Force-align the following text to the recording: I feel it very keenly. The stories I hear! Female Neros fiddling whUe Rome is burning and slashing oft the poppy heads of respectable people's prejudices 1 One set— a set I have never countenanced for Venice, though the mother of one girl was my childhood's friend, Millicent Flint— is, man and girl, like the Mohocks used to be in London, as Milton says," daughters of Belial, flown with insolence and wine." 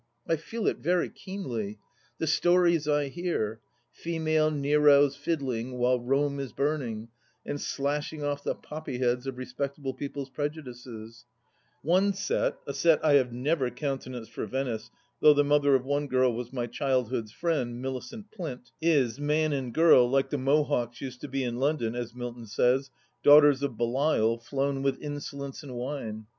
I 0.27 0.35
feel 0.35 0.65
it 0.65 0.79
very 0.79 1.09
keenly. 1.09 1.77
The 2.17 2.25
stories 2.25 2.87
I 2.87 3.09
hear! 3.09 3.59
Female 3.91 4.49
Neros 4.49 5.15
fiddling 5.15 5.73
whUe 5.73 5.99
Rome 6.03 6.39
is 6.39 6.53
burning 6.53 7.09
and 7.45 7.61
slashing 7.61 8.23
oft 8.23 8.43
the 8.43 8.55
poppy 8.55 8.97
heads 8.97 9.27
of 9.27 9.37
respectable 9.37 9.93
people's 9.93 10.31
prejudices 10.31 11.25
1 11.83 12.03
One 12.05 12.13
set— 12.13 12.57
a 12.65 12.73
set 12.73 13.05
I 13.05 13.13
have 13.13 13.31
never 13.31 13.69
countenanced 13.69 14.31
for 14.31 14.47
Venice, 14.47 14.89
though 15.19 15.35
the 15.35 15.43
mother 15.43 15.75
of 15.75 15.85
one 15.85 16.07
girl 16.07 16.33
was 16.33 16.51
my 16.51 16.65
childhood's 16.65 17.31
friend, 17.31 17.79
Millicent 17.79 18.31
Flint— 18.33 18.71
is, 18.97 19.19
man 19.19 19.53
and 19.53 19.71
girl, 19.71 20.09
like 20.09 20.31
the 20.31 20.37
Mohocks 20.39 20.99
used 20.99 21.21
to 21.21 21.27
be 21.27 21.43
in 21.43 21.57
London, 21.59 21.93
as 21.93 22.15
Milton 22.15 22.47
says," 22.47 22.89
daughters 23.23 23.61
of 23.61 23.77
Belial, 23.77 24.39
flown 24.39 24.81
with 24.81 24.99
insolence 24.99 25.61
and 25.61 25.75
wine." 25.75 26.25